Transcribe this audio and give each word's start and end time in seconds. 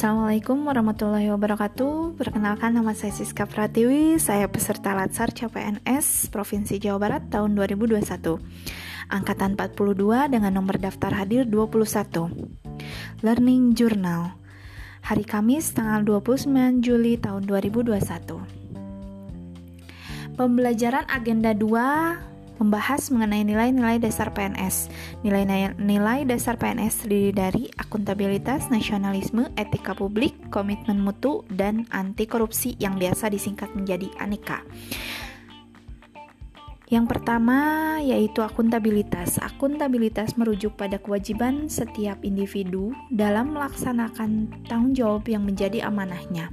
Assalamualaikum 0.00 0.64
warahmatullahi 0.64 1.28
wabarakatuh. 1.28 2.16
Perkenalkan 2.16 2.72
nama 2.72 2.96
saya 2.96 3.12
Siska 3.12 3.44
Pratiwi. 3.44 4.16
Saya 4.16 4.48
peserta 4.48 4.96
Latsar 4.96 5.28
CPNS 5.28 6.32
Provinsi 6.32 6.80
Jawa 6.80 6.96
Barat 6.96 7.28
tahun 7.28 7.52
2021 7.52 8.00
Angkatan 9.12 9.60
42 9.60 10.32
dengan 10.32 10.56
nomor 10.56 10.80
daftar 10.80 11.12
hadir 11.12 11.44
21 11.44 12.32
Learning 13.20 13.76
Journal. 13.76 14.40
Hari 15.04 15.28
Kamis 15.28 15.76
tanggal 15.76 16.00
29 16.00 16.80
Juli 16.80 17.20
tahun 17.20 17.44
2021 17.44 18.00
Pembelajaran 20.40 21.04
agenda 21.12 21.52
2 21.52 22.29
membahas 22.60 23.08
mengenai 23.08 23.42
nilai-nilai 23.42 23.96
dasar 23.96 24.30
PNS. 24.36 24.92
Nilai-nilai 25.24 26.28
dasar 26.28 26.60
PNS 26.60 27.02
terdiri 27.02 27.32
dari 27.32 27.62
akuntabilitas, 27.80 28.68
nasionalisme, 28.68 29.48
etika 29.56 29.96
publik, 29.96 30.36
komitmen 30.52 31.00
mutu, 31.00 31.42
dan 31.48 31.88
anti 31.88 32.28
korupsi 32.28 32.76
yang 32.76 33.00
biasa 33.00 33.32
disingkat 33.32 33.72
menjadi 33.72 34.12
ANIKA. 34.20 34.60
Yang 36.90 37.06
pertama 37.06 37.56
yaitu 38.02 38.42
akuntabilitas. 38.42 39.38
Akuntabilitas 39.38 40.34
merujuk 40.34 40.74
pada 40.74 40.98
kewajiban 40.98 41.70
setiap 41.70 42.18
individu 42.26 42.90
dalam 43.14 43.54
melaksanakan 43.54 44.50
tanggung 44.66 44.98
jawab 44.98 45.22
yang 45.30 45.46
menjadi 45.46 45.86
amanahnya. 45.86 46.50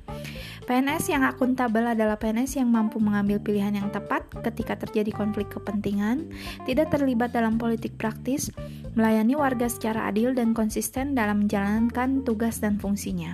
PNS 0.68 1.16
yang 1.16 1.24
akuntabel 1.24 1.96
adalah 1.96 2.20
PNS 2.20 2.60
yang 2.60 2.68
mampu 2.68 3.00
mengambil 3.00 3.40
pilihan 3.40 3.72
yang 3.72 3.88
tepat 3.88 4.28
ketika 4.44 4.76
terjadi 4.76 5.16
konflik 5.16 5.48
kepentingan, 5.48 6.28
tidak 6.68 6.92
terlibat 6.92 7.32
dalam 7.32 7.56
politik 7.56 7.96
praktis, 7.96 8.52
melayani 8.92 9.40
warga 9.40 9.72
secara 9.72 10.12
adil 10.12 10.36
dan 10.36 10.52
konsisten 10.52 11.16
dalam 11.16 11.48
menjalankan 11.48 12.28
tugas 12.28 12.60
dan 12.60 12.76
fungsinya. 12.84 13.32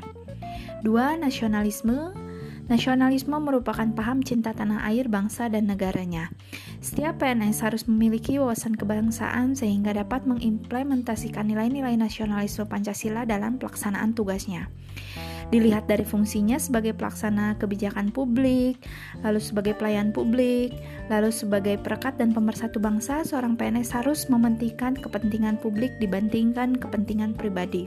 Dua, 0.85 1.17
nasionalisme. 1.17 2.13
Nasionalisme 2.69 3.35
merupakan 3.41 3.89
paham 3.91 4.23
cinta 4.23 4.53
tanah 4.53 4.87
air, 4.87 5.09
bangsa, 5.09 5.49
dan 5.51 5.67
negaranya. 5.67 6.31
Setiap 6.79 7.19
PNS 7.19 7.59
harus 7.65 7.89
memiliki 7.89 8.37
wawasan 8.39 8.77
kebangsaan 8.77 9.57
sehingga 9.57 9.91
dapat 9.91 10.23
mengimplementasikan 10.29 11.49
nilai-nilai 11.49 11.97
nasionalisme 11.97 12.69
Pancasila 12.69 13.27
dalam 13.27 13.59
pelaksanaan 13.59 14.15
tugasnya 14.15 14.71
dilihat 15.53 15.85
dari 15.85 16.01
fungsinya 16.01 16.57
sebagai 16.57 16.97
pelaksana 16.97 17.53
kebijakan 17.61 18.09
publik, 18.09 18.81
lalu 19.21 19.37
sebagai 19.37 19.77
pelayan 19.77 20.09
publik, 20.09 20.73
lalu 21.13 21.29
sebagai 21.29 21.77
perekat 21.77 22.17
dan 22.17 22.33
pemersatu 22.33 22.81
bangsa, 22.81 23.21
seorang 23.21 23.53
PNS 23.53 23.93
harus 23.93 24.25
mementingkan 24.33 24.97
kepentingan 24.97 25.61
publik 25.61 25.93
dibandingkan 26.01 26.73
kepentingan 26.81 27.37
pribadi. 27.37 27.85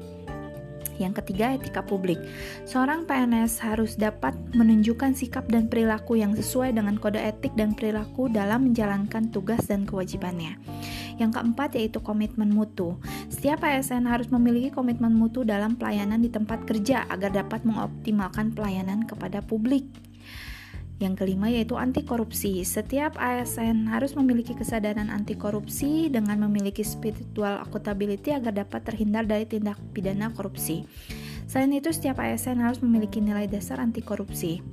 Yang 0.97 1.21
ketiga, 1.25 1.53
etika 1.53 1.85
publik. 1.85 2.17
Seorang 2.65 3.05
PNS 3.05 3.61
harus 3.61 4.01
dapat 4.01 4.33
menunjukkan 4.57 5.13
sikap 5.13 5.45
dan 5.53 5.69
perilaku 5.69 6.17
yang 6.17 6.33
sesuai 6.33 6.73
dengan 6.73 6.97
kode 6.97 7.21
etik 7.21 7.53
dan 7.53 7.77
perilaku 7.77 8.33
dalam 8.33 8.73
menjalankan 8.73 9.29
tugas 9.29 9.61
dan 9.69 9.85
kewajibannya. 9.85 10.57
Yang 11.17 11.41
keempat 11.41 11.77
yaitu 11.77 12.05
komitmen 12.05 12.53
mutu. 12.53 13.01
Setiap 13.33 13.65
ASN 13.65 14.05
harus 14.05 14.29
memiliki 14.29 14.69
komitmen 14.69 15.17
mutu 15.17 15.43
dalam 15.43 15.81
pelayanan 15.81 16.21
di 16.21 16.29
tempat 16.29 16.69
kerja 16.69 17.09
agar 17.09 17.33
dapat 17.33 17.65
mengoptimalkan 17.65 18.53
pelayanan 18.53 19.09
kepada 19.09 19.41
publik. 19.41 19.89
Yang 20.97 21.25
kelima 21.25 21.53
yaitu 21.53 21.77
anti 21.77 22.09
korupsi. 22.09 22.65
Setiap 22.65 23.21
ASN 23.21 23.93
harus 23.93 24.17
memiliki 24.17 24.57
kesadaran 24.57 25.13
anti 25.13 25.37
korupsi 25.37 26.09
dengan 26.09 26.41
memiliki 26.49 26.81
spiritual 26.81 27.61
accountability 27.61 28.33
agar 28.33 28.57
dapat 28.57 28.81
terhindar 28.89 29.29
dari 29.29 29.45
tindak 29.45 29.77
pidana 29.93 30.33
korupsi. 30.33 30.89
Selain 31.45 31.71
itu, 31.77 31.93
setiap 31.93 32.17
ASN 32.17 32.65
harus 32.65 32.81
memiliki 32.81 33.21
nilai 33.21 33.45
dasar 33.45 33.77
anti 33.77 34.01
korupsi. 34.01 34.65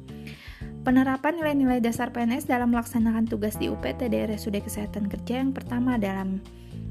Penerapan 0.83 1.39
nilai-nilai 1.39 1.79
dasar 1.79 2.11
PNS 2.11 2.43
dalam 2.43 2.75
melaksanakan 2.75 3.23
tugas 3.23 3.55
di 3.55 3.71
UPTD 3.71 4.27
RSUD 4.27 4.67
Kesehatan 4.67 5.07
Kerja 5.07 5.39
yang 5.39 5.55
pertama 5.55 5.95
dalam 5.95 6.43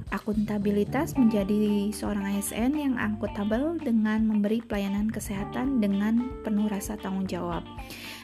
akuntabilitas 0.08 1.12
menjadi 1.12 1.92
seorang 1.92 2.40
ASN 2.40 2.72
yang 2.72 2.96
akuntabel 2.96 3.76
dengan 3.76 4.24
memberi 4.24 4.64
pelayanan 4.64 5.12
kesehatan 5.12 5.84
dengan 5.84 6.40
penuh 6.40 6.72
rasa 6.72 6.96
tanggung 6.96 7.28
jawab. 7.28 7.68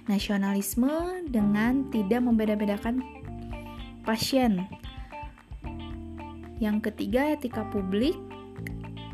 Nasionalisme 0.08 1.28
dengan 1.28 1.84
tidak 1.92 2.24
membeda-bedakan 2.24 3.04
pasien. 4.08 4.64
Yang 6.64 6.88
ketiga, 6.88 7.36
etika 7.36 7.68
publik 7.68 8.16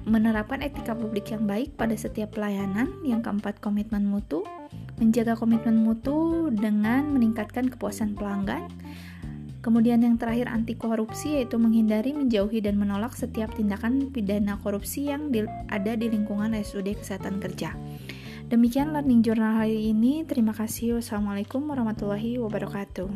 menerapkan 0.05 0.61
etika 0.61 0.93
publik 0.93 1.33
yang 1.33 1.49
baik 1.49 1.77
pada 1.77 1.97
setiap 1.97 2.37
pelayanan. 2.37 2.93
Yang 3.05 3.29
keempat, 3.29 3.61
komitmen 3.61 4.05
mutu 4.05 4.45
menjaga 4.99 5.35
komitmen 5.35 5.83
mutu 5.83 6.51
dengan 6.55 7.11
meningkatkan 7.11 7.67
kepuasan 7.67 8.15
pelanggan. 8.15 8.71
Kemudian 9.65 10.05
yang 10.05 10.21
terakhir 10.21 10.45
anti 10.53 10.77
korupsi 10.77 11.41
yaitu 11.41 11.57
menghindari, 11.57 12.13
menjauhi 12.13 12.61
dan 12.61 12.77
menolak 12.77 13.17
setiap 13.17 13.49
tindakan 13.57 14.13
pidana 14.13 14.61
korupsi 14.61 15.09
yang 15.09 15.33
di, 15.33 15.49
ada 15.73 15.97
di 15.97 16.13
lingkungan 16.13 16.53
SUD 16.53 17.01
Kesehatan 17.01 17.41
Kerja. 17.41 17.73
Demikian 18.53 18.93
learning 18.93 19.25
journal 19.25 19.65
hari 19.65 19.89
ini. 19.89 20.21
Terima 20.29 20.53
kasih. 20.53 21.01
Wassalamualaikum 21.01 21.65
warahmatullahi 21.65 22.37
wabarakatuh. 22.45 23.09